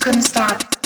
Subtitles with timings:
[0.00, 0.79] couldn't stop.